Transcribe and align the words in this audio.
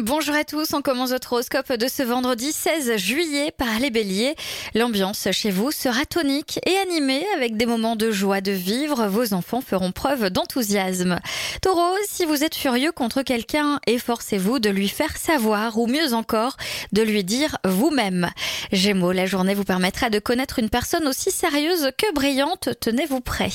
Bonjour 0.00 0.34
à 0.34 0.44
tous, 0.44 0.72
on 0.72 0.80
commence 0.80 1.10
votre 1.10 1.34
horoscope 1.34 1.70
de 1.74 1.86
ce 1.86 2.02
vendredi 2.02 2.50
16 2.50 2.96
juillet 2.96 3.52
par 3.54 3.78
les 3.78 3.90
béliers. 3.90 4.34
L'ambiance 4.74 5.28
chez 5.32 5.50
vous 5.50 5.70
sera 5.70 6.06
tonique 6.06 6.58
et 6.64 6.78
animée 6.78 7.26
avec 7.36 7.58
des 7.58 7.66
moments 7.66 7.94
de 7.94 8.10
joie 8.10 8.40
de 8.40 8.52
vivre. 8.52 9.06
Vos 9.08 9.34
enfants 9.34 9.60
feront 9.60 9.92
preuve 9.92 10.30
d'enthousiasme. 10.30 11.18
Taureau, 11.60 11.94
si 12.08 12.24
vous 12.24 12.42
êtes 12.42 12.54
furieux 12.54 12.90
contre 12.90 13.20
quelqu'un, 13.20 13.80
efforcez-vous 13.86 14.60
de 14.60 14.70
lui 14.70 14.88
faire 14.88 15.14
savoir 15.18 15.78
ou 15.78 15.86
mieux 15.86 16.14
encore, 16.14 16.56
de 16.92 17.02
lui 17.02 17.22
dire 17.22 17.58
vous-même. 17.62 18.30
Gémeaux, 18.72 19.12
la 19.12 19.26
journée 19.26 19.52
vous 19.52 19.64
permettra 19.64 20.08
de 20.08 20.18
connaître 20.18 20.58
une 20.58 20.70
personne 20.70 21.06
aussi 21.06 21.30
sérieuse 21.30 21.90
que 21.98 22.10
brillante. 22.14 22.70
Tenez-vous 22.80 23.20
prêt. 23.20 23.50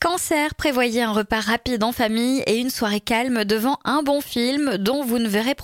Cancer, 0.00 0.54
prévoyez 0.54 1.02
un 1.02 1.12
repas 1.12 1.40
rapide 1.40 1.84
en 1.84 1.92
famille 1.92 2.42
et 2.46 2.56
une 2.56 2.70
soirée 2.70 3.00
calme 3.00 3.44
devant 3.44 3.78
un 3.84 4.02
bon 4.02 4.22
film 4.22 4.78
dont 4.78 5.04
vous 5.04 5.18
ne 5.18 5.28
verrez 5.28 5.54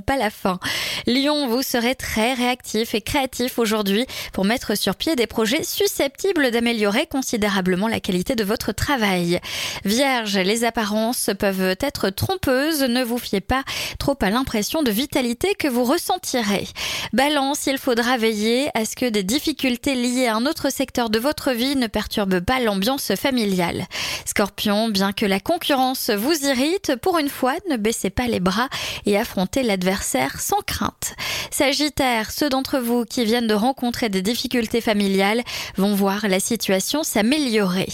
pas 0.00 0.16
la 0.16 0.30
fin. 0.30 0.58
Lyon, 1.06 1.48
vous 1.48 1.62
serez 1.62 1.94
très 1.94 2.34
réactif 2.34 2.94
et 2.94 3.00
créatif 3.00 3.58
aujourd'hui 3.58 4.06
pour 4.32 4.44
mettre 4.44 4.76
sur 4.76 4.96
pied 4.96 5.16
des 5.16 5.26
projets 5.26 5.62
susceptibles 5.62 6.50
d'améliorer 6.50 7.06
considérablement 7.06 7.88
la 7.88 8.00
qualité 8.00 8.34
de 8.34 8.44
votre 8.44 8.72
travail. 8.72 9.40
Vierge, 9.84 10.36
les 10.36 10.64
apparences 10.64 11.30
peuvent 11.38 11.76
être 11.80 12.10
trompeuses, 12.10 12.82
ne 12.82 13.02
vous 13.02 13.18
fiez 13.18 13.40
pas 13.40 13.62
trop 13.98 14.16
à 14.20 14.30
l'impression 14.30 14.82
de 14.82 14.90
vitalité 14.90 15.54
que 15.58 15.68
vous 15.68 15.84
ressentirez. 15.84 16.66
Balance, 17.12 17.66
il 17.66 17.78
faudra 17.78 18.16
veiller 18.16 18.70
à 18.74 18.84
ce 18.84 18.96
que 18.96 19.08
des 19.08 19.22
difficultés 19.22 19.94
liées 19.94 20.26
à 20.26 20.36
un 20.36 20.46
autre 20.46 20.70
secteur 20.70 21.10
de 21.10 21.18
votre 21.18 21.52
vie 21.52 21.76
ne 21.76 21.86
perturbent 21.86 22.40
pas 22.40 22.60
l'ambiance 22.60 23.14
familiale. 23.14 23.86
Scorpion, 24.26 24.88
bien 24.88 25.12
que 25.12 25.26
la 25.26 25.40
concurrence 25.40 26.10
vous 26.10 26.46
irrite, 26.46 26.94
pour 27.02 27.18
une 27.18 27.28
fois, 27.28 27.54
ne 27.70 27.76
baissez 27.76 28.10
pas 28.10 28.26
les 28.26 28.40
bras 28.40 28.68
et 29.06 29.16
affrontez 29.16 29.62
l'adversaire 29.62 30.40
sans 30.40 30.60
crainte. 30.66 30.89
Sagittaire, 31.50 32.30
ceux 32.30 32.48
d'entre 32.48 32.78
vous 32.78 33.04
qui 33.04 33.24
viennent 33.24 33.46
de 33.46 33.54
rencontrer 33.54 34.08
des 34.08 34.22
difficultés 34.22 34.80
familiales 34.80 35.42
vont 35.76 35.94
voir 35.94 36.28
la 36.28 36.40
situation 36.40 37.02
s'améliorer. 37.02 37.88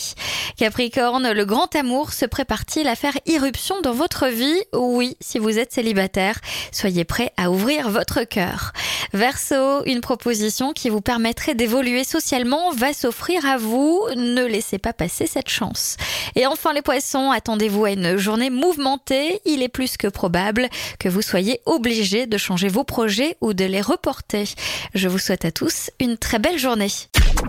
Capricorne, 0.56 1.32
le 1.32 1.44
grand 1.44 1.74
amour 1.74 2.12
se 2.12 2.26
prépare-t-il 2.26 2.88
à 2.88 2.96
faire 2.96 3.16
irruption 3.26 3.80
dans 3.82 3.92
votre 3.92 4.28
vie? 4.28 4.60
Oui, 4.72 5.16
si 5.20 5.38
vous 5.38 5.58
êtes 5.58 5.72
célibataire, 5.72 6.38
soyez 6.72 7.04
prêt 7.04 7.32
à 7.36 7.50
ouvrir 7.50 7.90
votre 7.90 8.24
cœur. 8.24 8.72
Verseau, 9.16 9.82
une 9.86 10.02
proposition 10.02 10.74
qui 10.74 10.90
vous 10.90 11.00
permettrait 11.00 11.54
d'évoluer 11.54 12.04
socialement 12.04 12.70
va 12.72 12.92
s'offrir 12.92 13.46
à 13.46 13.56
vous. 13.56 14.02
Ne 14.14 14.44
laissez 14.44 14.76
pas 14.76 14.92
passer 14.92 15.26
cette 15.26 15.48
chance. 15.48 15.96
Et 16.34 16.46
enfin 16.46 16.74
les 16.74 16.82
poissons, 16.82 17.30
attendez-vous 17.30 17.86
à 17.86 17.92
une 17.92 18.18
journée 18.18 18.50
mouvementée. 18.50 19.40
Il 19.46 19.62
est 19.62 19.70
plus 19.70 19.96
que 19.96 20.06
probable 20.06 20.68
que 20.98 21.08
vous 21.08 21.22
soyez 21.22 21.60
obligé 21.64 22.26
de 22.26 22.36
changer 22.36 22.68
vos 22.68 22.84
projets 22.84 23.38
ou 23.40 23.54
de 23.54 23.64
les 23.64 23.80
reporter. 23.80 24.54
Je 24.94 25.08
vous 25.08 25.18
souhaite 25.18 25.46
à 25.46 25.50
tous 25.50 25.90
une 25.98 26.18
très 26.18 26.38
belle 26.38 26.58
journée. 26.58 26.92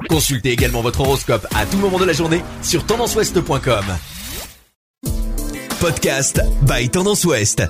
Consultez 0.10 0.52
également 0.52 0.82
votre 0.82 1.02
horoscope 1.02 1.46
à 1.54 1.66
tout 1.66 1.78
moment 1.78 2.00
de 2.00 2.06
la 2.06 2.14
journée 2.14 2.44
sur 2.64 2.86
tendanceouest.com. 2.86 3.86
Podcast 5.82 6.42
by 6.62 6.90
Tendance 6.90 7.26
Ouest. 7.26 7.62